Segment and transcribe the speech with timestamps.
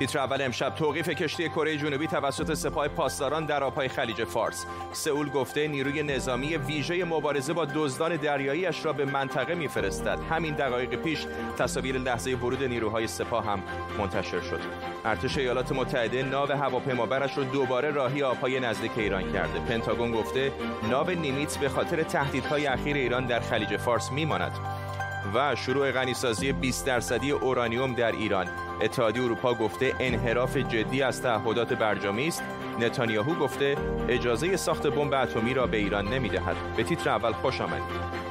[0.00, 4.66] تیتر اول امشب توقیف کشتی کره جنوبی توسط سپاه پاسداران در آبهای خلیج فارس.
[4.92, 10.18] سئول گفته نیروی نظامی ویژه مبارزه با دزدان دریاییش را به منطقه میفرستد.
[10.30, 11.26] همین دقایق پیش
[11.58, 13.62] تصاویر لحظه ورود نیروهای سپاه هم
[13.98, 14.60] منتشر شد.
[15.04, 19.60] ارتش ایالات متحده ناو هواپیمابرش را دوباره راهی آبهای نزدیک ایران کرده.
[19.60, 20.52] پنتاگون گفته
[20.90, 24.52] ناو نیمیتس به خاطر تهدیدهای اخیر ایران در خلیج فارس میماند
[25.34, 28.69] و شروع غنیسازی 20 درصدی اورانیوم در ایران.
[28.82, 32.42] اتحادیه اروپا گفته انحراف جدی از تعهدات برجامی است.
[32.80, 33.76] نتانیاهو گفته
[34.08, 36.56] اجازه ساخت بمب اتمی را به ایران نمی‌دهد.
[36.76, 38.29] به تیتر اول خوش آمدید.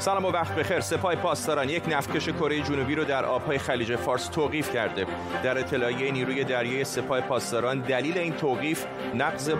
[0.00, 0.80] سلام و وقت بخیر.
[0.80, 5.06] سپاه پاسداران یک نفتکش کره جنوبی رو در آبهای خلیج فارس توقیف کرده.
[5.44, 8.84] در اطلاعیه نیروی دریایی سپاه پاسداران دلیل این توقیف
[9.14, 9.50] نقض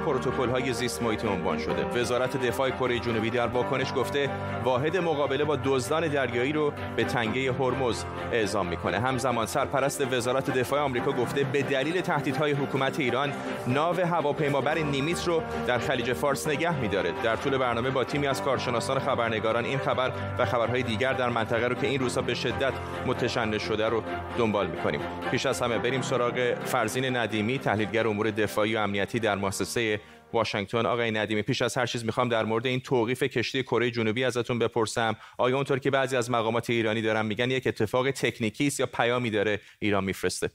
[0.52, 1.84] های زیست محیطی عنوان شده.
[1.84, 4.30] وزارت دفاع کره جنوبی در واکنش گفته
[4.64, 9.00] واحد مقابله با دزدان دریایی رو به تنگه هرمز اعزام می‌کنه.
[9.00, 13.32] همزمان سرپرست وزارت دفاع آمریکا گفته به دلیل تهدیدهای حکومت ایران
[13.66, 17.12] ناو هواپیمابر نیمیت رو در خلیج فارس نگه میداره.
[17.22, 21.68] در طول برنامه با تیمی از کارشناسان خبرنگاران این خبر و خبرهای دیگر در منطقه
[21.68, 22.72] رو که این روزها به شدت
[23.06, 24.02] متشنج شده رو
[24.38, 25.00] دنبال می‌کنیم.
[25.30, 30.00] پیش از همه بریم سراغ فرزین ندیمی تحلیلگر امور دفاعی و امنیتی در مؤسسه
[30.32, 30.86] واشنگتن.
[30.86, 34.58] آقای ندیمی پیش از هر چیز می‌خوام در مورد این توقیف کشتی کره جنوبی ازتون
[34.58, 35.16] بپرسم.
[35.38, 39.30] آیا اونطور که بعضی از مقامات ایرانی دارن میگن یک اتفاق تکنیکی است یا پیامی
[39.30, 40.50] داره ایران میفرسته؟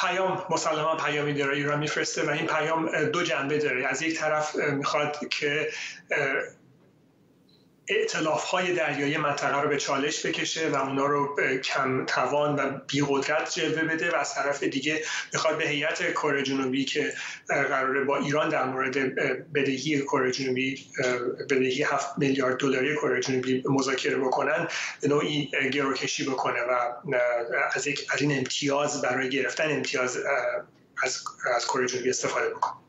[0.00, 3.86] پیام مسلما پیامی داره ایران میفرسته و این پیام دو جنبه داره.
[3.86, 5.68] از یک طرف می‌خواد که
[7.88, 13.04] اعتلاف های دریایی منطقه رو به چالش بکشه و اونا رو کم توان و بی
[13.08, 17.12] قدرت جلوه بده و از طرف دیگه می‌خواد به هیئت کره جنوبی که
[17.48, 19.14] قراره با ایران در مورد
[19.54, 20.86] بدهی کره جنوبی
[21.50, 24.68] بدهی 7 میلیارد دلاری کره جنوبی مذاکره بکنن
[25.00, 26.90] به نوعی گروکشی بکنه و
[27.72, 30.18] از یک از این امتیاز برای گرفتن امتیاز
[31.02, 31.24] از
[31.56, 32.82] از کره جنوبی استفاده بکنه.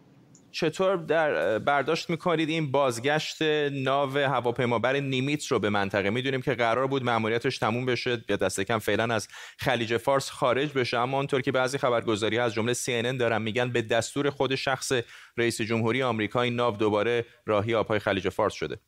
[0.53, 3.41] چطور در برداشت می‌کنید این بازگشت
[3.72, 8.62] ناو هواپیمابر نیمیت رو به منطقه؟ می‌دونیم که قرار بود مأموریتش تموم بشه یا دست
[8.62, 9.28] کم فعلا از
[9.58, 13.81] خلیج فارس خارج بشه اما اونطور که بعضی خبرگزاری از جمله CNN دارن میگن به
[13.81, 14.92] دستور خود شخص
[15.38, 18.80] رئیس جمهوری آمریکا این ناو دوباره راهی آبهای خلیج فارس شده.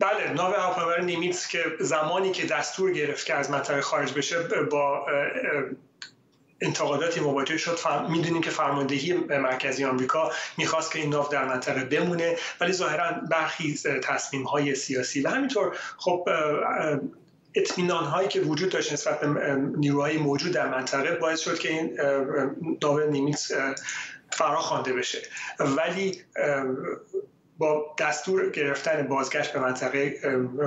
[0.00, 4.36] بله ناو هواپیمابر نیمیتس که زمانی که دستور گرفت که از منطقه خارج بشه
[4.70, 5.06] با
[6.64, 12.36] انتقاداتی مواجه شد می‌دونیم که فرماندهی مرکزی آمریکا می‌خواست که این ناو در منطقه بمونه
[12.60, 16.28] ولی ظاهرا برخی تصمیم های سیاسی و همینطور خب
[17.54, 21.98] اطمینان هایی که وجود داشت نسبت به نیروهای موجود در منطقه باعث شد که این
[22.82, 23.52] ناو نیمیتس
[24.30, 25.18] فرا خوانده بشه.
[25.60, 26.22] ولی
[27.58, 30.14] با دستور گرفتن بازگشت به منطقه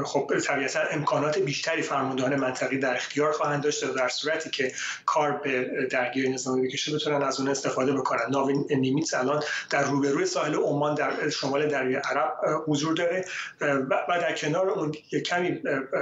[0.06, 4.72] خب طبیعتا امکانات بیشتری فرماندهان منطقی در اختیار خواهند داشت و در صورتی که
[5.06, 8.22] کار به درگیری نظامی بکشه بتونن از اون استفاده بکنن.
[8.32, 12.34] ناو نیمیتس الان در روبروی ساحل عمان در شمال دریای عرب
[12.68, 13.26] حضور داره
[13.62, 14.92] و در کنار اون
[15.26, 15.62] کمی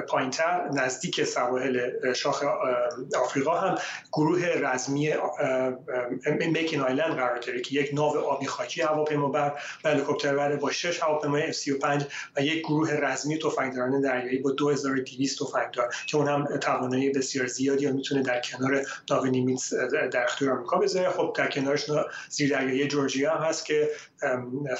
[0.09, 2.43] پایینتر نزدیک سواحل شاخ
[3.23, 3.77] آفریقا هم
[4.13, 5.13] گروه رزمی
[6.37, 9.53] میکین آیلند قرار داره که یک ناو آبی خاکی هواپیمابر
[9.83, 10.35] و هلیکوپتر
[10.83, 12.03] با شش هواپیمای F35
[12.35, 17.91] و یک گروه رزمی تفنگداران دریایی با 2200 تفنگدار که اون هم توانایی بسیار زیادی
[17.91, 21.09] می‌تونه در کنار ناو نیمیتس در اختیار آمریکا بذاره.
[21.09, 21.85] خب در کنارش
[22.49, 23.89] دریایی جورجیا هم هست که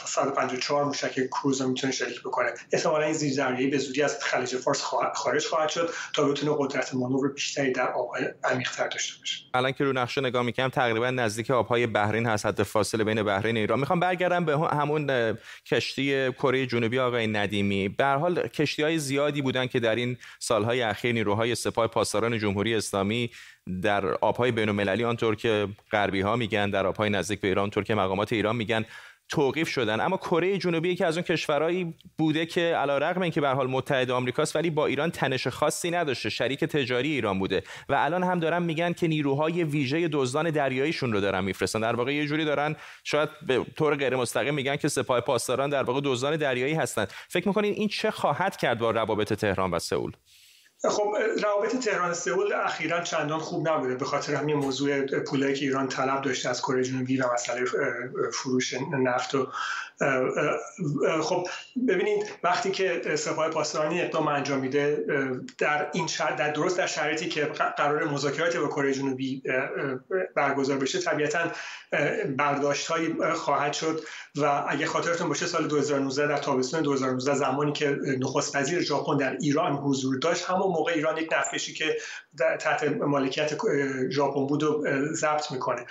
[0.06, 2.54] 154 موشک کروز می‌تونه شریک بکنه.
[2.72, 4.82] احتمالا این دریایی به زودی از خلیج فارس
[5.16, 9.38] خارج خواهد شد تا بتونه قدرت مانور بیشتری در آبهای عمیق‌تر داشته باشه.
[9.54, 13.58] الان که رو نقشه نگاه می‌کنم تقریبا نزدیک آبهای بحرین هست حد فاصله بین بحرین
[13.58, 13.80] ایران.
[13.80, 15.38] می‌خوام برگردم به همون
[15.86, 17.90] کشتی کره جنوبی آقای ندیمی.
[17.90, 22.76] به حال کشتی های زیادی بودن که در این سالهای اخیر نیروهای سپاه پاسداران جمهوری
[22.76, 23.30] اسلامی
[23.82, 27.96] در آبهای بین المللی آنطور که غربی ها میگن در آبهای نزدیک به ایران که
[27.96, 28.86] مقامات ایران میگن
[29.30, 30.00] توقیف شدن.
[30.00, 34.56] اما کره جنوبی که از اون کشورهایی بوده که علیرغم اینکه به حال متحد آمریکاست
[34.56, 36.30] ولی با ایران تنش خاصی نداشته.
[36.30, 37.64] شریک تجاری ایران بوده.
[37.90, 41.80] و الان هم دارن میگن که نیروهای ویژه دزدان دریاییشون رو دارن میفرستن.
[41.80, 45.84] در واقع یه جوری دارن شاید به طور غیر مستقیم میگن که سپاه پاسداران در
[45.84, 50.12] واقع دزدان دریایی هستند فکر می‌کنین این چه خواهد کرد با روابط تهران و سئول؟
[50.90, 55.88] خب روابط تهران سئول اخیرا چندان خوب نبوده به خاطر همین موضوع پولایی که ایران
[55.88, 57.66] طلب داشته از کره جنوبی و مسئله
[58.34, 58.74] فروش
[59.04, 59.48] نفت و
[61.22, 61.48] خب
[61.88, 65.06] ببینید وقتی که سپاه پاسدارانی اقدام انجام میده
[65.58, 67.46] در این در درست در شرایطی که
[67.78, 69.44] قرار مذاکرات با کره جنوبی
[70.36, 71.40] برگزار بشه طبیعتا
[72.38, 74.02] برداشت هایی خواهد شد
[74.36, 79.38] و اگه خاطرتون باشه سال 2019 در تابستون 2019 زمانی که نخست وزیر ژاپن در
[79.42, 81.98] ایران حضور داشت همون موقع ایران یک نفتکشی که
[82.60, 83.54] تحت مالکیت
[84.10, 84.84] ژاپن بود و
[85.14, 85.86] ضبط می‌کنه.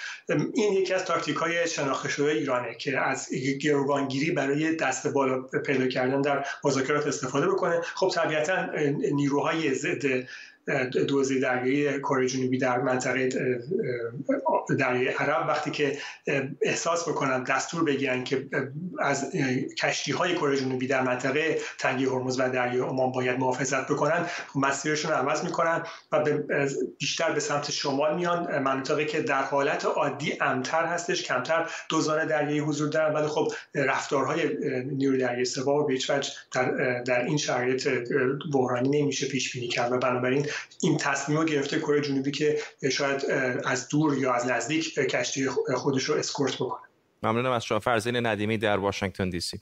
[0.55, 3.29] این یکی از تاکتیک های شناخته شده ایرانه که از
[3.61, 7.81] گروگانگیری برای دست بالا پیدا کردن در مذاکرات استفاده بکنه.
[7.95, 8.67] خب طبیعتا
[9.13, 10.05] نیروهای ضد
[11.09, 13.29] دوزی دریایی کره جنوبی در منطقه
[14.79, 15.49] دریای عرب.
[15.49, 15.99] وقتی که
[16.63, 18.47] احساس بکنن دستور بگیرن که
[18.99, 19.33] از
[19.79, 25.11] کشتی های کره جنوبی در منطقه تنگی هرمز و دریای عمان باید محافظت بکنن مسیرشون
[25.11, 25.83] رو عوض می‌کنن
[26.13, 26.25] و
[26.99, 28.59] بیشتر به سمت شمال میان.
[28.59, 34.51] مناطقی که در حالت عادی امتر هستش کمتر دوزان دریایی حضور دارن ولی خب رفتارهای
[34.85, 35.99] نیروی دریایی سپاه به
[36.53, 37.89] در, در این شرایط
[38.53, 39.93] بحرانی نمیشه پیش بینی کرد.
[39.93, 40.47] و بنابراین
[40.83, 42.59] این تصمیم رو گرفته کره جنوبی که
[42.93, 43.25] شاید
[43.65, 46.83] از دور یا از نزدیک کشتی خودش رو اسکورت بکنه.
[47.23, 47.81] ممنونم از شما.
[47.81, 49.61] فرزین ندیمی در واشنگتن دی سی.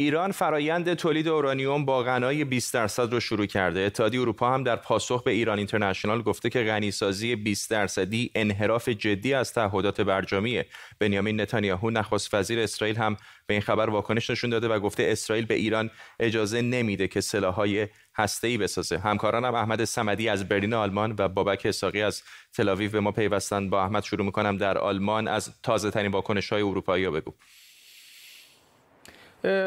[0.00, 3.80] ایران فرایند تولید اورانیوم با غنای 20 درصد رو شروع کرده.
[3.80, 9.34] اتحادیه اروپا هم در پاسخ به ایران اینترنشنال گفته که غنیسازی 20 درصدی انحراف جدی
[9.34, 10.66] از تعهدات برجامیه.
[10.98, 13.16] بنیامین نتانیاهو نخست وزیر اسرائیل هم
[13.46, 15.90] به این خبر واکنش نشون داده و گفته اسرائیل به ایران
[16.20, 18.98] اجازه نمیده که سلاح‌های هسته‌ای بسازه.
[18.98, 22.22] همکارانم احمد سمدی از برلین آلمان و بابک اساقی از
[22.52, 23.70] تل به ما پیوستن.
[23.70, 27.34] با احمد شروع می‌کنم در آلمان از تازه ترین واکنش‌های اروپایی بگو.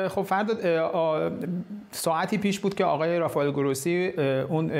[0.09, 0.49] خب فرد
[1.91, 4.13] ساعتی پیش بود که آقای رافائل گروسی
[4.49, 4.71] اون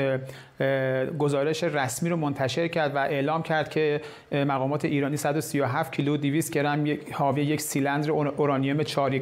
[1.18, 4.00] گزارش رسمی رو منتشر کرد و اعلام کرد که
[4.32, 9.18] مقامات ایرانی 137 کیلو 200 گرم حاوی یک سیلندر اورانیوم 4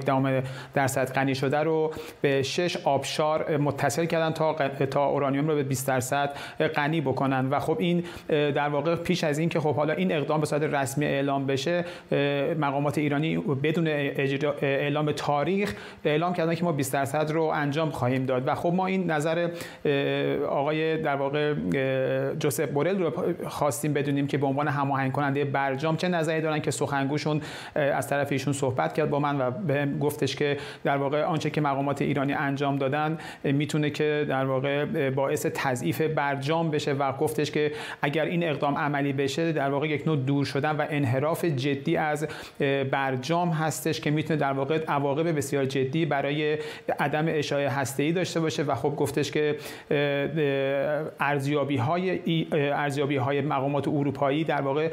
[0.75, 5.89] درصد غنی شده رو به شش آبشار متصل کردن تا تا اورانیوم رو به 20
[5.89, 6.37] درصد
[6.75, 7.49] غنی بکنن.
[7.51, 10.63] و خب این در واقع پیش از این که خب حالا این اقدام به صورت
[10.63, 11.85] رسمی اعلام بشه
[12.59, 13.89] مقامات ایرانی بدون
[14.63, 18.49] اعلام تاریخ اعلام کردن که ما 20 درصد رو انجام خواهیم داد.
[18.49, 19.49] و خب ما این نظر
[20.49, 21.55] آقای در واقع واقع
[22.35, 23.13] جوزف بورل رو
[23.49, 27.41] خواستیم بدونیم که به عنوان هماهنگ کننده برجام چه نظری دارن که سخنگوشون
[27.75, 31.61] از طرف ایشون صحبت کرد با من و بهم گفتش که در واقع آنچه که
[31.61, 37.73] مقامات ایرانی انجام دادن می‌تونه که در واقع باعث تضعیف برجام بشه و گفتش که
[38.03, 42.27] اگر این اقدام عملی بشه در واقع یک نوع دور شدن و انحراف جدی از
[42.91, 46.59] برجام هستش که می‌تونه در واقع عواقب بسیار جدی برای
[46.99, 49.57] عدم اشاعه هسته‌ای داشته باشه و خب گفتش که
[51.21, 52.21] ارزیابی های
[52.53, 54.91] ارزیابی های مقامات اروپایی در واقع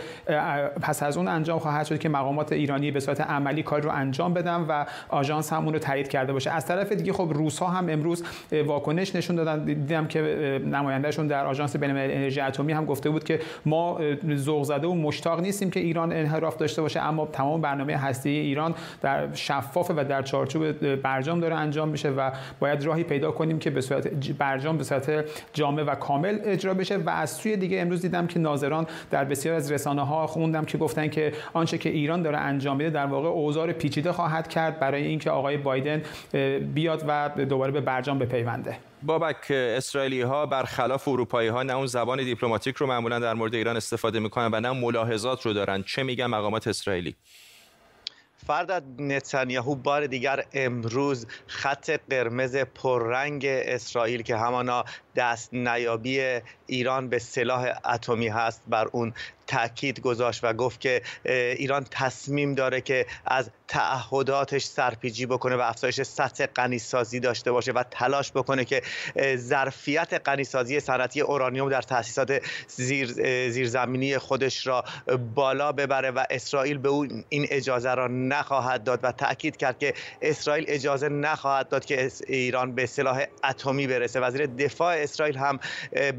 [0.82, 4.34] پس از اون انجام خواهد شد که مقامات ایرانی به صورت عملی کار رو انجام
[4.34, 6.52] بدن و آژانس هم اون رو تایید کرده باشه.
[6.52, 8.24] از طرف دیگه خب روس ها هم امروز
[8.66, 9.66] واکنش نشون دادن.
[9.66, 10.22] دیدم که
[10.66, 14.00] نمایندهشون در آژانس بین‌المللی انرژی اتمی هم گفته بود که ما
[14.36, 18.76] ذوق زده و مشتاق نیستیم که ایران انحراف داشته باشه اما تمام برنامه هسته ایران
[19.02, 23.70] در شفاف و در چارچوب برجام داره انجام میشه و باید راهی پیدا کنیم که
[23.70, 28.02] به صورت برجام به صورت جامع و کامل اجرا بشه و از سوی دیگه امروز
[28.02, 32.22] دیدم که ناظران در بسیار از رسانه ها خوندم که گفتن که آنچه که ایران
[32.22, 36.04] داره انجام میده در واقع اوزار پیچیده خواهد کرد برای اینکه آقای بایدن
[36.74, 38.78] بیاد و دوباره به برجام بپیونده.
[39.04, 43.78] بابک اسرائیلی ها برخلاف اروپایی ها نه اون زبان دیپلماتیک رو معمولا در مورد ایران
[43.78, 45.84] استفاده می‌کنن و نه ملاحظات رو دارن.
[45.84, 47.16] چه میگن مقامات اسرائیلی؟
[48.48, 54.86] فردت نتانیاهو بار دیگر امروز خط قرمز پررنگ اسرائیل که همانا
[55.18, 59.14] دست نیابی ایران به سلاح اتمی هست بر اون
[59.48, 66.02] تاکید گذاشت و گفت که ایران تصمیم داره که از تعهداتش سرپیچی بکنه و افزایش
[66.02, 68.82] سطح غنیسازی داشته باشه و تلاش بکنه که
[69.36, 73.08] ظرفیت غنیسازی صنعتی اورانیوم در تاسیسات زیر
[73.50, 74.84] زیرزمینی خودش را
[75.36, 79.94] بالا ببره و اسرائیل به اون این اجازه را نخواهد داد و تاکید کرد که
[80.22, 84.20] اسرائیل اجازه نخواهد داد که ایران به سلاح اتمی برسه.
[84.20, 85.60] وزیر دفاع اسرائیل هم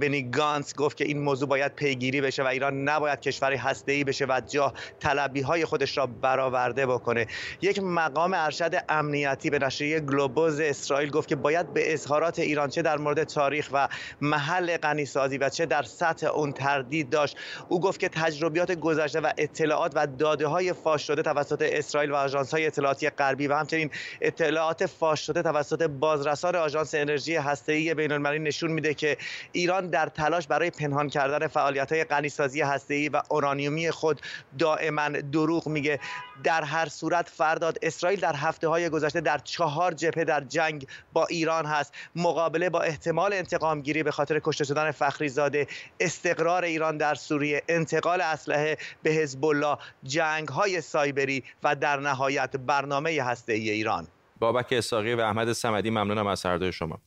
[0.01, 4.25] بنی گانس گفت که این موضوع باید پیگیری بشه و ایران نباید کشوری هسته‌ای بشه
[4.25, 7.27] و جا طلبی های خودش را برآورده بکنه.
[7.63, 12.83] یک مقام ارشد امنیتی به نشریه گلوبوز اسرائیل گفت که باید به اظهارات ایران چه
[12.83, 13.89] در مورد تاریخ و
[14.21, 17.37] محل غنیسازی و چه در سطح اون تردید داشت.
[17.69, 22.15] او گفت که تجربیات گذشته و اطلاعات و داده های فاش شده توسط اسرائیل و
[22.15, 23.91] آژانس های اطلاعاتی غربی و همچنین
[24.21, 29.17] اطلاعات فاش شده توسط بازرسان آژانس انرژی هسته‌ای بین‌المللی نشون میده که
[29.53, 34.21] ایران در تلاش برای پنهان کردن فعالیت های غنیسازی هسته‌ای و اورانیومی خود
[34.59, 36.01] دائما دروغ میگه.
[36.45, 41.27] در هر صورت فرداد اسرائیل در هفته های گذشته در چهار جبهه در جنگ با
[41.27, 41.95] ایران هست.
[42.17, 45.67] مقابله با احتمال انتقام گیری به خاطر کشته شدن فخری زاده
[46.01, 52.57] استقرار ایران در سوریه انتقال اسلحه به حزب الله جنگ های سایبری و در نهایت
[52.57, 54.07] برنامه هسته ای ایران.
[54.39, 56.99] بابک اساقی و احمد سمدی ممنونم از هر شما.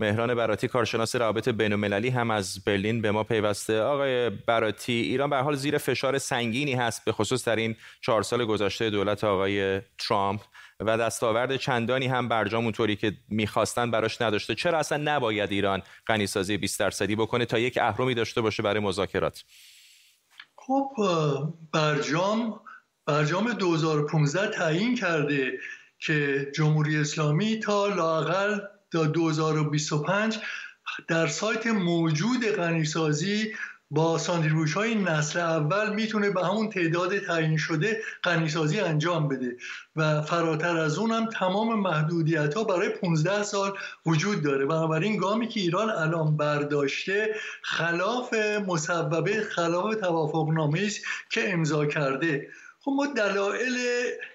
[0.00, 3.80] مهران براتی کارشناس روابط بین‌المللی هم از برلین به ما پیوسته.
[3.80, 8.44] آقای براتی ایران به حال زیر فشار سنگینی هست به خصوص در این چهار سال
[8.44, 10.40] گذشته دولت آقای ترامپ
[10.80, 14.54] و دستاورد چندانی هم برجام اونطوری که می‌خواستن براش نداشته.
[14.54, 19.44] چرا اصلا نباید ایران غنیسازی 20 درصدی بکنه تا یک اهرمی داشته باشه برای مذاکرات؟
[20.56, 20.90] خب
[21.72, 22.60] برجام
[23.06, 25.52] برجام 2015 تعیین کرده
[25.98, 28.58] که جمهوری اسلامی تا لاقل
[28.92, 30.38] تا 2025
[31.08, 33.52] در سایت موجود غنیسازی
[33.90, 39.56] با ساندیروش های نسل اول می‌تونه به همون تعداد تعیین شده غنیسازی انجام بده
[39.96, 44.66] و فراتر از اون هم تمام محدودیت ها برای 15 سال وجود داره.
[44.66, 48.34] بنابراین گامی که ایران الان برداشته خلاف
[48.66, 52.48] مصوبه خلاف توافق است که امضا کرده.
[52.88, 53.78] خب ما دلایل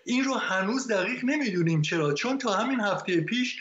[0.05, 1.81] این رو هنوز دقیق نمی‌دونیم.
[1.81, 3.57] چرا؟ چون تا همین هفته پیش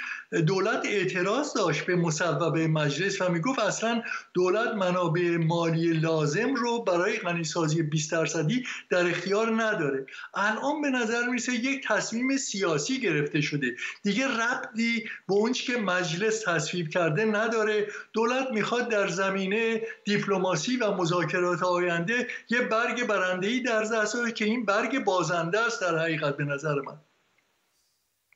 [0.46, 4.02] دولت اعتراض داشت به مصوبه مجلس و می‌گفت اصلا
[4.34, 10.06] دولت منابع مالی لازم رو برای غنیسازی 20 درصدی در اختیار نداره.
[10.34, 13.76] الان به نظر می‌رسه یک تصمیم سیاسی گرفته شده.
[14.02, 17.86] دیگه ربطی به اون که مجلس تصویب کرده نداره.
[18.12, 24.44] دولت می‌خواد در زمینه دیپلماسی و مذاکرات آینده یه برگ برنده ای در دست که
[24.44, 27.00] این برگ بازنده است در حقیقت به نظر من.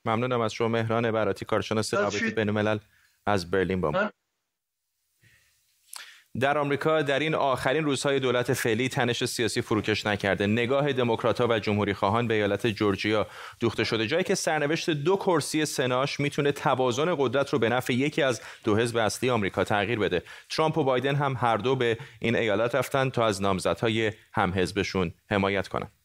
[0.05, 2.77] ممنونم از شما مهران براتی کارشناس رابطه بین الملل
[3.25, 4.09] از برلین با ما.
[6.39, 10.47] در آمریکا در این آخرین روزهای دولت فعلی تنش سیاسی فروکش نکرده.
[10.47, 13.27] نگاه دموکراتها و جمهوری خواهان به ایالت جورجیا
[13.59, 14.07] دوخته شده.
[14.07, 18.75] جایی که سرنوشت دو کرسی سناش می‌تونه توازن قدرت رو به نفع یکی از دو
[18.75, 20.23] حزب اصلی آمریکا تغییر بده.
[20.49, 25.13] ترامپ و بایدن هم هر دو به این ایالت رفتن تا از نامزدهای هم حزبشون
[25.29, 25.96] حمایت کنند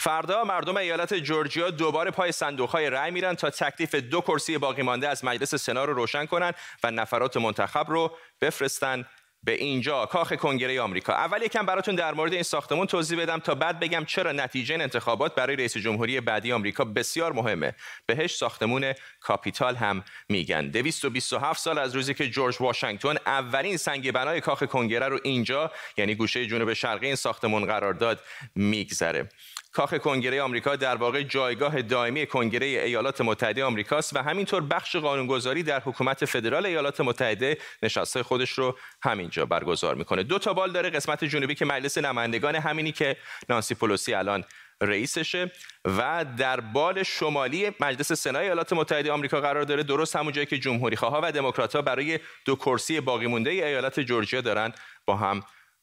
[0.00, 5.08] فردا مردم ایالت جورجیا دوباره پای صندوقهای رأی میرن تا تکلیف دو کرسی باقی مانده
[5.08, 6.52] از مجلس سنا رو روشن کنن
[6.84, 9.06] و نفرات منتخب رو بفرستن
[9.44, 10.06] به اینجا.
[10.06, 11.12] کاخ کنگره آمریکا.
[11.12, 14.82] اول یکم براتون در مورد این ساختمون توضیح بدم تا بعد بگم چرا نتیجه این
[14.82, 17.74] انتخابات برای رئیس جمهوری بعدی آمریکا بسیار مهمه.
[18.06, 20.68] بهش ساختمون کاپیتال هم میگن.
[20.68, 26.14] 227 سال از روزی که جورج واشنگتن اولین سنگ بنای کاخ کنگره رو اینجا یعنی
[26.14, 28.20] گوشه جنوب شرقی این ساختمون قرار داد
[28.54, 29.28] میگذره.
[29.72, 35.62] کاخ کنگره آمریکا در واقع جایگاه دائمی کنگره ایالات متحده آمریکاست و همینطور بخش قانونگذاری
[35.62, 40.22] در حکومت فدرال ایالات متحده نشسته خودش رو همینجا برگزار می‌کنه.
[40.22, 43.16] دو تا بال داره قسمت جنوبی که مجلس نمایندگان همینی که
[43.48, 44.44] نانسی پولوسی الان
[44.80, 45.52] رئیسشه
[45.84, 49.82] و در بال شمالی مجلس سنای ایالات متحده آمریکا قرار داره.
[49.82, 54.40] درست همون جایی که جمهوری خواه و دموکرات برای دو کرسی باقی مونده ایالت جورجیا
[54.40, 54.72] دارن
[55.06, 55.42] با هم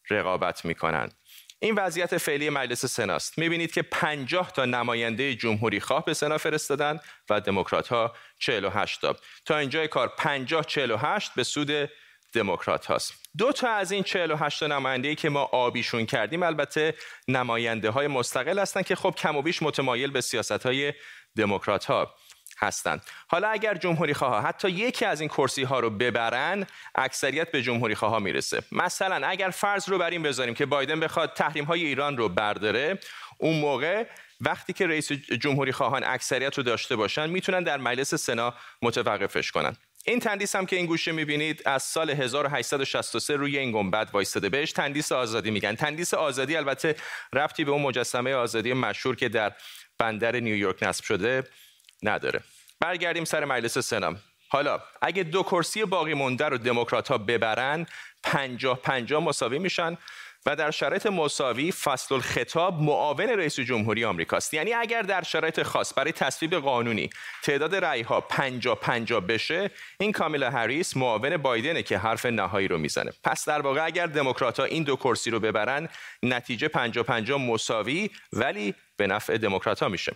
[0.10, 1.10] رقابت می‌کنن.
[1.59, 3.37] این وضعیت فعلی مجلس سناست.
[3.37, 6.99] می‌بینید که 50 تا نماینده جمهوری خواه به سنا فرستادن
[7.29, 9.15] و دموکرات ها 48 تا.
[9.45, 11.89] تا اینجای کار 50 48 به سود
[12.33, 13.13] دموکرات هاست.
[13.37, 16.93] دو تا از این 48 تا نماینده که ما آبیشون کردیم البته
[17.27, 20.93] نماینده های مستقل هستند که خب کم و بیش متمایل به سیاست های
[21.37, 22.15] دموکرات ها
[22.59, 23.01] هستند.
[23.27, 27.95] حالا اگر جمهوری خواه حتی یکی از این کرسی ها رو ببرن اکثریت به جمهوری
[27.95, 28.61] خواه می‌رسه.
[28.71, 32.99] مثلا اگر فرض رو بر این بذاریم که بایدن بخواد تحریم های ایران رو برداره
[33.37, 34.05] اون موقع
[34.41, 39.77] وقتی که رئیس جمهوری خواهان اکثریت رو داشته باشن می‌تونن در مجلس سنا متوقفش کنن.
[40.05, 44.49] این تندیس هم که این گوشه می‌بینید از سال 1863 روی این گنبد وایستاده.
[44.49, 45.75] بهش تندیس آزادی میگن.
[45.75, 46.95] تندیس آزادی البته
[47.33, 49.53] ربطی به اون مجسمه آزادی مشهور که در
[49.99, 51.43] بندر نیویورک نصب شده.
[52.04, 52.44] نداره.
[52.80, 54.16] برگردیم سر مجلس سنا
[54.50, 57.86] حالا اگه دو کرسی باقی مونده رو دموکرات ها ببرن
[58.24, 59.98] پنجاه پنجاه مساوی میشن
[60.46, 64.54] و در شرایط مساوی فصل الخطاب معاون رئیس جمهوری آمریکاست.
[64.54, 67.10] یعنی اگر در شرایط خاص برای تصویب قانونی
[67.44, 72.77] تعداد رأی ها 50 50 بشه این کامیلا هریس معاون بایدنه که حرف نهایی رو
[72.77, 73.12] می‌زنه.
[73.24, 75.89] پس در واقع اگر دموکرات این دو کرسی رو ببرن
[76.24, 80.16] نتیجه 50 50 مساوی ولی به نفع دموکرات میشه.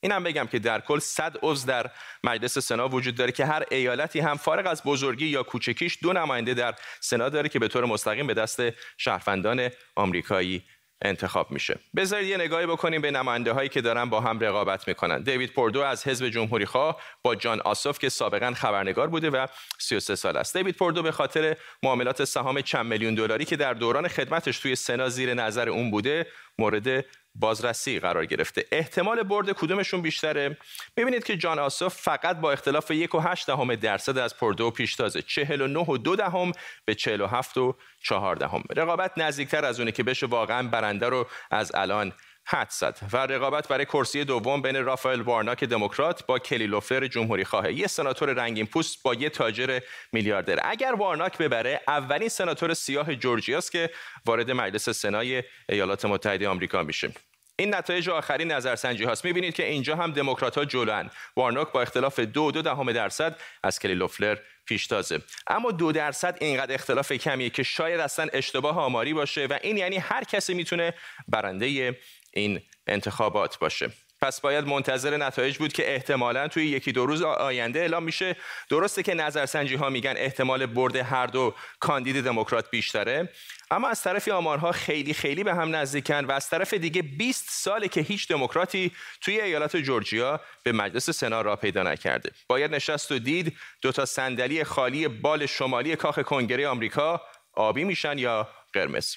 [0.00, 1.90] اینم بگم که در کل 100 عضو در
[2.24, 6.54] مجلس سنا وجود داره که هر ایالتی هم فارغ از بزرگی یا کوچکیش دو نماینده
[6.54, 8.60] در سنا داره که به طور مستقیم به دست
[8.98, 10.62] شهروندان آمریکایی
[11.02, 11.78] انتخاب میشه.
[11.96, 15.22] بذارید یه نگاهی بکنیم به نماینده هایی که دارن با هم رقابت می‌کنن.
[15.22, 19.46] دیوید پوردو از حزب جمهوری خواه با جان آسوف که سابقا خبرنگار بوده و
[19.78, 20.56] 33 سال است.
[20.56, 25.08] دیوید پوردو به خاطر معاملات سهام چند میلیون دلاری که در دوران خدمتش توی سنا
[25.08, 26.26] زیر نظر اون بوده
[26.58, 27.04] مورد
[27.40, 28.64] بازرسی قرار گرفته.
[28.72, 30.56] احتمال برد کدومشون بیشتره؟
[30.96, 35.22] می‌بینید که جان آسوف فقط با اختلاف یک و هشت دهم درصد از پردو پیشتازه
[35.22, 36.52] 49 و دو دهم
[36.84, 38.62] به 47 و 4 دهم.
[38.76, 42.12] رقابت نزدیکتر از اونه که بشه واقعا برنده رو از الان
[42.48, 47.44] حد زد و رقابت برای کرسی دوم بین رافائل وارناک دموکرات با کلی لوفلر جمهوری
[47.44, 49.80] خواه یه سناتور رنگین پوست با یه تاجر
[50.12, 50.58] میلیاردر.
[50.64, 53.90] اگر وارناک ببره اولین سناتور سیاه جورجیاست که
[54.26, 57.12] وارد مجلس سنای ایالات متحده آمریکا میشه.
[57.58, 59.24] این نتایج آخری نظرسنجی هاست.
[59.24, 61.10] می‌بینید که اینجا هم دموکرات ها جلوان.
[61.36, 66.74] وارناک با اختلاف دو دو دهم درصد از کلی لوفلر پیشتازه اما دو درصد اینقدر
[66.74, 70.94] اختلاف کمیه که شاید اصلا اشتباه آماری باشه و این یعنی هر کسی می‌تونه
[71.28, 71.96] برنده
[72.36, 73.90] این انتخابات باشه.
[74.22, 78.36] پس باید منتظر نتایج بود که احتمالا توی یکی دو روز آینده اعلام میشه.
[78.70, 83.28] درسته که نظرسنجی ها میگن احتمال برد هر دو کاندید دموکرات بیشتره.
[83.70, 87.88] اما از طرف آمارها خیلی خیلی به هم نزدیکن و از طرف دیگه 20 ساله
[87.88, 92.30] که هیچ دموکراتی توی ایالت جورجیا به مجلس سنا را پیدا نکرده.
[92.48, 98.18] باید نشست و دید دو تا صندلی خالی بال شمالی کاخ کنگره آمریکا آبی میشن
[98.18, 99.14] یا قرمز.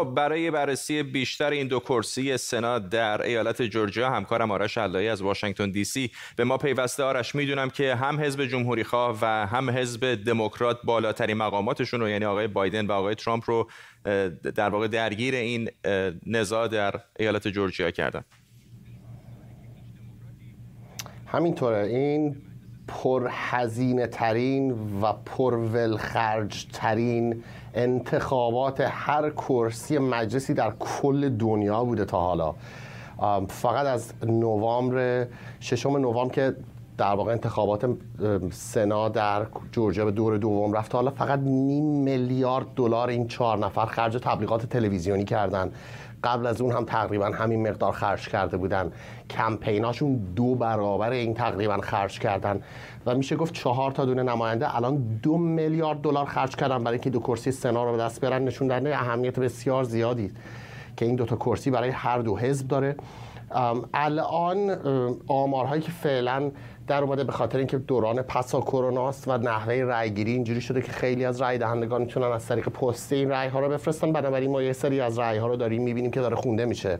[0.00, 5.22] خب برای بررسی بیشتر این دو کرسی سنا در ایالت جورجیا همکارم آرش علایی از
[5.22, 7.02] واشنگتن دی سی به ما پیوسته.
[7.02, 12.24] آرش می‌دونم که هم حزب جمهوری خواه و هم حزب دموکرات بالاترین مقاماتشون رو یعنی
[12.24, 13.70] آقای بایدن و آقای ترامپ رو
[14.54, 15.70] در واقع درگیر این
[16.26, 18.24] نزاع در ایالت جورجیا کردن.
[21.26, 21.86] همینطوره.
[21.86, 22.36] این
[22.88, 24.70] پرهزینه ترین
[25.02, 32.54] و پرولخرج ترین انتخابات هر کرسی مجلسی در کل دنیا بوده تا حالا.
[33.48, 35.26] فقط از نوامبر
[35.60, 36.54] ششم نوامبر که
[37.00, 37.90] در واقع انتخابات
[38.50, 40.94] سنا در جورجیا به دور دوم رفت.
[40.94, 45.72] حالا فقط نیم میلیارد دلار این چهار نفر خرج تبلیغات تلویزیونی کردن.
[46.24, 48.92] قبل از اون هم تقریبا همین مقدار خرج کرده بودن.
[49.30, 52.60] کمپیناشون دو برابر این تقریبا خرج کردن.
[53.06, 57.10] و میشه گفت چهار تا دونه نماینده الان دو میلیارد دلار خرج کردن برای اینکه
[57.10, 60.30] دو کرسی سنا رو به دست برن نشون دهنده اهمیت بسیار زیادی
[60.96, 62.96] که این دو تا کرسی برای هر دو حزب داره.
[63.94, 64.76] الان
[65.28, 66.50] آمارهایی که فعلا
[66.90, 71.24] در اومده به خاطر اینکه دوران پسا کروناست و نحوه رأیگیری اینجوری شده که خیلی
[71.24, 74.12] از رأی دهندگان می‌تونن از طریق پستی این رأی ها رو بفرستن.
[74.12, 76.98] بنابراین ما یه سری از رأی ها رو داریم می‌بینیم که داره خونده میشه.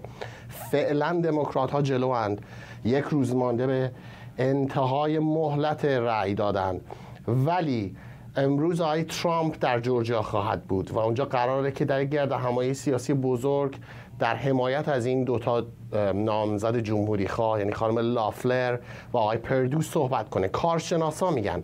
[0.48, 2.42] فعلا دموکرات ها جلو اند
[2.84, 3.90] یک روز مانده به
[4.38, 6.80] انتهای مهلت رأی دادن.
[7.28, 7.96] ولی
[8.36, 13.14] امروز آقای ترامپ در جورجیا خواهد بود و اونجا قراره که در گرد همایی سیاسی
[13.14, 13.76] بزرگ
[14.20, 15.66] در حمایت از این دوتا
[16.14, 18.78] نامزد جمهوری خواه یعنی خانم لافلر
[19.12, 20.48] و آقای پردو صحبت کنه.
[20.48, 21.62] کارشناسا میگن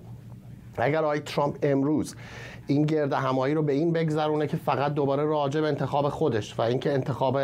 [0.79, 2.17] اگر آقای ترامپ امروز
[2.67, 6.63] این گرد همایی رو به این بگذرونه که فقط دوباره راجع به انتخاب خودش و
[6.63, 7.39] اینکه انتخاب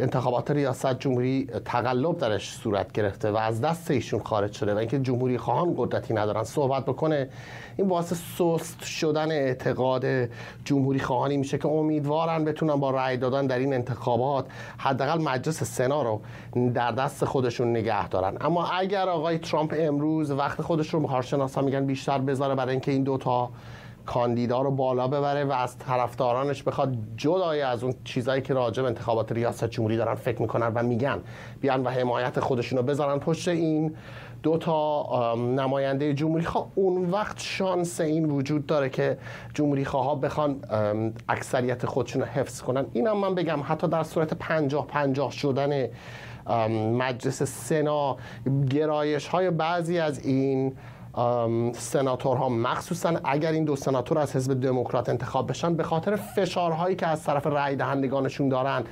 [0.00, 4.98] انتخابات ریاست جمهوری تقلب درش صورت گرفته و از دست ایشون خارج شده و اینکه
[4.98, 7.28] جمهوری خواهان قدرتی ندارن صحبت بکنه
[7.76, 10.04] این باعث سست شدن اعتقاد
[10.64, 14.46] جمهوری خواهانی میشه که امیدوارن بتونن با رأی دادن در این انتخابات
[14.78, 16.20] حداقل مجلس سنا رو
[16.74, 18.36] در دست خودشون نگه دارن.
[18.40, 23.02] اما اگر آقای ترامپ امروز وقت خودش رو کارشناسا میگن بیشتر بذاره برای اینکه این
[23.02, 23.50] دوتا
[24.06, 28.88] کاندیدا رو بالا ببره و از طرفدارانش بخواد جدای از اون چیزایی که راجع به
[28.88, 31.18] انتخابات ریاست جمهوری دارن فکر می‌کنن و میگن.
[31.60, 33.96] بیان و حمایت خودشون رو بذارن پشت این
[34.42, 36.66] دو تا نماینده جمهوری خواه.
[36.74, 39.18] اون وقت شانس این وجود داره که
[39.54, 40.56] جمهوری خواه بخوان
[41.28, 42.86] اکثریت خودشون رو حفظ کنن.
[42.92, 45.88] اینم من بگم حتی در صورت پنجاه پنجاه شدن
[46.98, 48.16] مجلس سنا
[48.70, 50.76] گرایش های بعضی از این
[51.72, 57.06] سناتورها مخصوصا اگر این دو سناتور از حزب دموکرات انتخاب بشن به خاطر فشارهایی که
[57.06, 58.84] از طرف رأی دهندگانشون دارن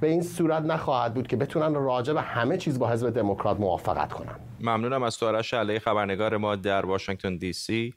[0.00, 4.12] به این صورت نخواهد بود که بتونن راجع به همه چیز با حزب دموکرات موافقت
[4.12, 4.34] کنن.
[4.60, 7.94] ممنونم از تو علیه خبرنگار ما در واشنگتن دی سی.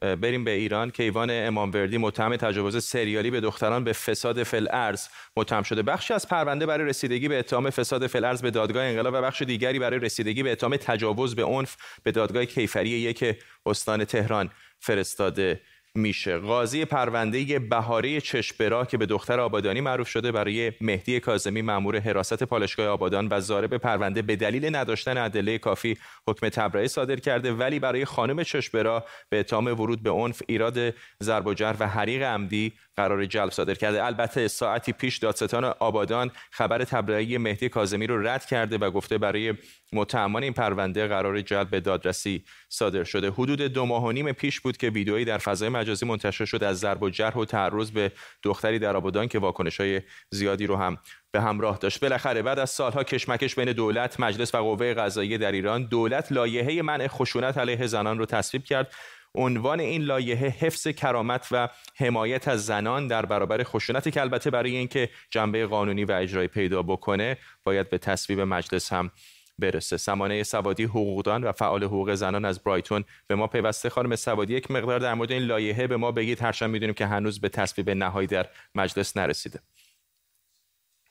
[0.00, 5.62] بریم به ایران کیوان اماموردی متهم تجاوز سریالی به دختران به فساد فل ارز متهم
[5.62, 5.82] شده.
[5.82, 9.42] بخشی از پرونده برای رسیدگی به اتهام فساد فل ارز به دادگاه انقلاب و بخش
[9.42, 15.60] دیگری برای رسیدگی به اتهام تجاوز به عنف به دادگاه کیفری یک استان تهران فرستاده
[15.96, 16.38] میشه.
[16.38, 22.44] قاضی پرونده بهاره چشبرا که به دختر آبادانی معروف شده برای مهدی کاظمی مامور حراست
[22.44, 25.96] پالشگاه آبادان و زارب پرونده به دلیل نداشتن ادله کافی
[26.28, 31.46] حکم تبرئه صادر کرده ولی برای خانم چشبرا به اتهام ورود به عنف ایراد ضرب
[31.46, 34.04] و و حریق عمدی قرار جلب صادر کرده.
[34.04, 39.54] البته ساعتی پیش دادستان آبادان خبر تبرئه مهدی کاظمی رو رد کرده و گفته برای
[39.92, 43.30] متهمان این پرونده قرار جلب به دادرسی صادر شده.
[43.30, 46.78] حدود دو ماه و نیم پیش بود که ویدئویی در فضای مجازی منتشر شد از
[46.78, 50.98] ضرب و جرح و تعرض به دختری در آبادان که واکنش های زیادی رو هم
[51.30, 52.00] به همراه داشت.
[52.00, 56.82] بالاخره بعد از سالها کشمکش بین دولت مجلس و قوه قضاییه در ایران دولت لایحه
[56.82, 58.92] منع خشونت علیه زنان رو تصویب کرد.
[59.36, 64.76] عنوان این لایحه حفظ کرامت و حمایت از زنان در برابر خشونت که البته برای
[64.76, 69.10] اینکه جنبه قانونی و اجرایی پیدا بکنه باید به تصویب مجلس هم
[69.58, 69.96] برسه.
[69.96, 73.88] سمانه سوادی حقوقدان و فعال حقوق زنان از برایتون به ما پیوسته.
[73.88, 76.42] خانم سوادی یک مقدار در مورد این لایحه به ما بگید.
[76.42, 79.60] هرچند می‌دونیم که هنوز به تصویب نهایی در مجلس نرسیده.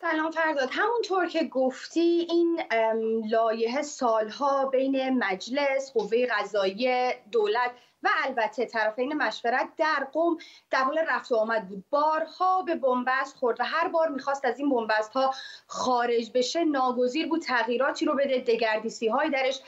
[0.01, 2.61] سلام فرداد همونطور که گفتی این
[3.29, 7.71] لایحه سالها بین مجلس قوه قضایی دولت
[8.05, 10.37] و البته طرفین مشورت در قوم
[10.71, 11.83] در حال رفت و آمد بود.
[11.89, 15.33] بارها به بنبست خورد و هر بار می‌خواست از این بنبست ها
[15.67, 19.61] خارج بشه ناگزیر بود تغییراتی رو بده دگردیسی های درش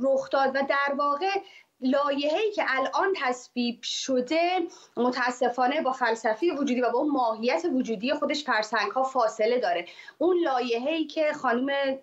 [0.00, 1.40] رخ داد و در واقع
[1.82, 4.60] لایحه‌ای که الان تصویب شده
[4.96, 9.86] متاسفانه با فلسفی وجودی و با اون ماهیت وجودی خودش فرسنگ ها فاصله داره.
[10.18, 11.98] اون لایحه‌ای که خانم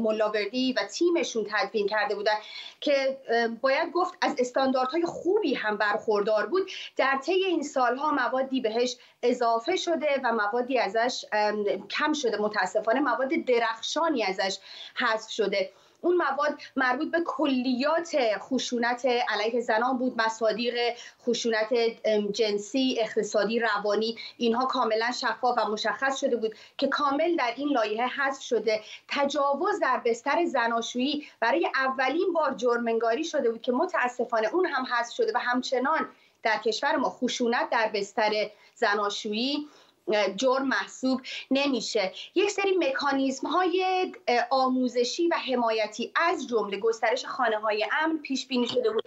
[0.00, 2.36] ملاوردی و تیمشون تدوین کرده بودن
[2.80, 3.18] که
[3.60, 9.76] باید گفت از استانداردهای خوبی هم برخوردار بود در طی این سالها موادی بهش اضافه
[9.76, 11.24] شده و موادی ازش
[11.90, 12.42] کم شده.
[12.42, 14.58] متاسفانه مواد درخشانی ازش
[14.96, 15.70] حذف شده.
[16.00, 20.74] اون مواد مربوط به کلیات خشونت علیه زنان بود مصادیق
[21.26, 21.74] خشونت
[22.32, 28.06] جنسی اقتصادی روانی اینها کاملا شفاف و مشخص شده بود که کامل در این لایحه
[28.06, 34.66] حذف شده تجاوز در بستر زناشویی برای اولین بار جرمنگاری شده بود که متاسفانه اون
[34.66, 36.08] هم حذف شده و همچنان
[36.42, 39.68] در کشور ما خشونت در بستر زناشویی
[40.36, 42.12] جرم محسوب نمیشه.
[42.34, 44.12] یک سری مکانیزم های
[44.50, 49.04] آموزشی و حمایتی از جمله گسترش خانه های امن پیش بینی شده بود.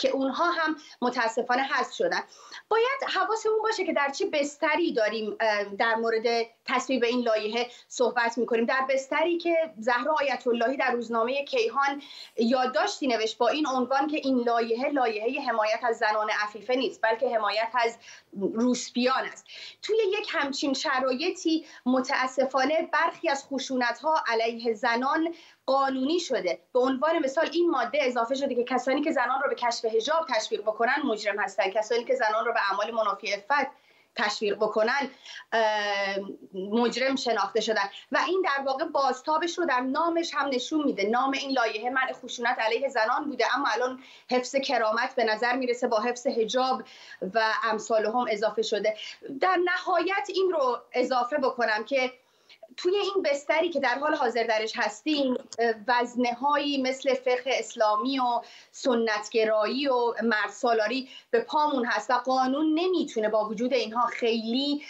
[0.00, 2.20] که اونها هم متاسفانه حذف شدن.
[2.68, 2.84] باید
[3.14, 5.36] حواسمون باشه که در چه بستری داریم
[5.78, 8.64] در مورد تصویب این لایحه صحبت می‌کنیم.
[8.64, 12.02] در بستری که زهرا آیت اللهی در روزنامه کیهان
[12.36, 17.36] یادداشتی نوشت با این عنوان که این لایحه لایحه حمایت از زنان عفیفه نیست بلکه
[17.36, 17.98] حمایت از
[18.32, 19.46] روسپیان است.
[19.82, 25.34] توی یک همچین شرایطی متاسفانه برخی از خشونت ها علیه زنان
[25.70, 26.58] قانونی شده.
[26.72, 30.26] به عنوان مثال این ماده اضافه شده که کسانی که زنان را به کشف حجاب
[30.28, 33.70] تشویق بکنن مجرم هستند کسانی که زنان را به اعمال منافی افت
[34.16, 35.10] تشویق بکنن
[36.54, 37.90] مجرم شناخته شدن.
[38.12, 41.08] و این در واقع بازتابش رو در نامش هم نشون میده.
[41.08, 43.56] نام این لایحه منع خشونت علیه زنان بوده.
[43.56, 46.82] اما الان حفظ کرامت به نظر می‌رسه با حفظ حجاب
[47.34, 48.96] و امثال هم اضافه شده.
[49.40, 52.12] در نهایت این رو اضافه بکنم که
[52.76, 55.34] توی این بستری که در حال حاضر درش هستیم
[55.88, 63.28] وزنه هایی مثل فقه اسلامی و سنتگرایی و مردسالاری به پامون هست و قانون نمی‌تونه
[63.28, 64.82] با وجود اینها خیلی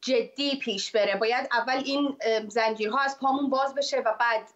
[0.00, 1.16] جدی پیش بره.
[1.16, 2.16] باید اول این
[2.48, 4.50] زنجیرها از پامون باز بشه و بعد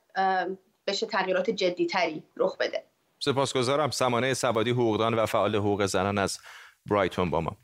[0.86, 2.84] بشه تغییرات جدی تری رخ بده.
[3.18, 3.90] سپاسگزارم.
[3.90, 6.38] سمانه سوادی حقوقدان و فعال حقوق زنان از
[6.90, 7.56] برایتون با ما.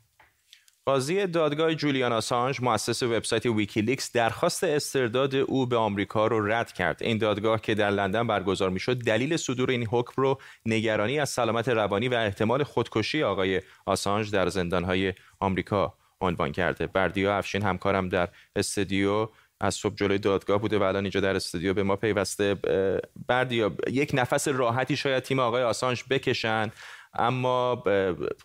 [0.87, 7.03] قاضی دادگاه جولیان آسانج مؤسس وبسایت ویکیلیکس درخواست استرداد او به آمریکا رو رد کرد.
[7.03, 11.69] این دادگاه که در لندن برگزار می‌شد دلیل صدور این حکم رو نگرانی از سلامت
[11.69, 16.87] روانی و احتمال خودکشی آقای آسانج در زندانهای آمریکا عنوان کرده.
[16.87, 19.29] بردیا افشین همکارم در استودیو
[19.61, 22.57] از صبح جلوی دادگاه بوده و الان اینجا در استودیو به ما پیوسته.
[23.27, 26.73] بردیا یک نفس راحتی شاید تیم آقای آسانج بکشن.
[27.15, 27.83] اما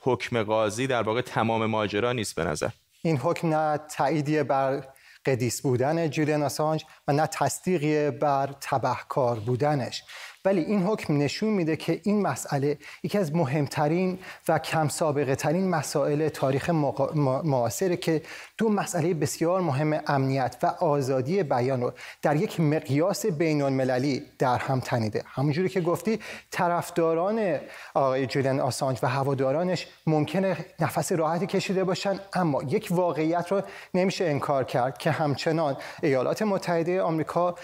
[0.01, 2.69] حکم قاضی در واقع تمام ماجرا نیست به نظر.
[3.01, 4.87] این حکم نه تاییدیه بر
[5.25, 10.03] قدیس بودن جولیان آسانج و نه تصدیقی بر تبهکار بودنش.
[10.45, 15.69] ولی این حکم نشون میده که این مسئله یکی از مهمترین و کم سابقه ترین
[15.69, 18.21] مسائل تاریخ معاصره که
[18.57, 24.57] دو مسئله بسیار مهم امنیت و آزادی بیان رو در یک مقیاس بین المللی در
[24.57, 25.23] هم تنیده.
[25.25, 26.19] همونجوری که گفتی
[26.51, 27.59] طرفداران
[27.93, 33.61] آقای جولین آسانج و هوادارانش ممکنه نفس راحتی کشیده باشن اما یک واقعیت رو
[33.93, 37.55] نمیشه انکار کرد که همچنان ایالات متحده آمریکا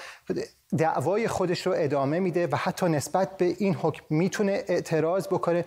[0.78, 5.65] دعوای خودش رو ادامه میده و حتی نسبت به این حکم می‌تونه اعتراض بکنه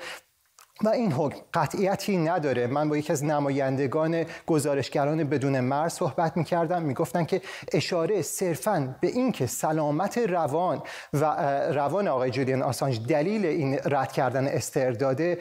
[0.84, 2.66] و این حکم قطعیتی نداره.
[2.66, 6.82] من با یکی از نمایندگان گزارشگران بدون مرز صحبت می‌کردم.
[6.82, 10.82] می‌گفتن که اشاره صرفا به اینکه سلامت روان
[11.12, 11.24] و
[11.72, 15.38] روان آقای جولیان آسانج دلیل این رد کردن استرداده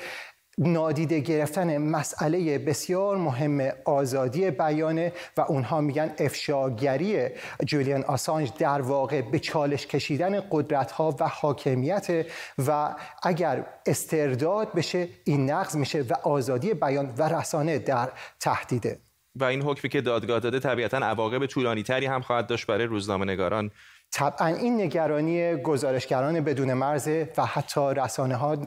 [0.58, 7.28] نادیده گرفتن مسئله بسیار مهم آزادی بیانه و اونها میگن افشاگری
[7.66, 12.26] جولیان آسانج در واقع به چالش کشیدن قدرت ها و حاکمیت
[12.68, 19.00] و اگر استرداد بشه این نقض میشه و آزادی بیان و رسانه در تهدیده
[19.36, 23.26] و این حکمی که دادگاه داده طبیعتا عواقب طولانی تری هم خواهد داشت برای روزنامه
[23.26, 23.72] نگاران
[24.12, 28.58] طبعا این نگرانی گزارشگران بدون مرز و حتی رسانه ها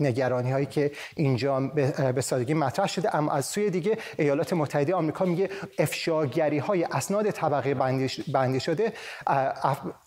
[0.00, 1.60] نگرانی هایی که اینجا
[2.14, 3.16] به سادگی مطرح شده.
[3.16, 7.74] اما از سوی دیگه ایالات متحده آمریکا میگه افشاگری های اسناد طبقه
[8.32, 8.92] بندی شده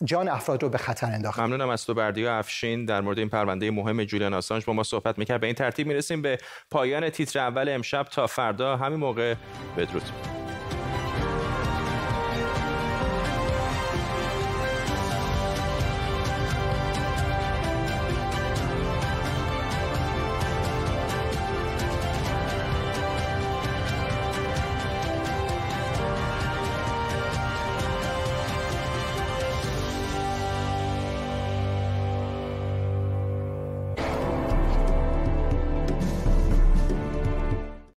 [0.04, 2.86] جان افراد رو به خطر انداخت ممنونم از تو بردیا افشین.
[2.86, 5.42] در مورد این پرونده مهم جولیان آسانج با ما صحبت می‌کرد.
[5.42, 6.38] به این ترتیب می‌رسیم به
[6.72, 8.04] پایان تیتر اول امشب.
[8.04, 9.36] تا فردا همین موقع
[9.78, 10.47] بدرود.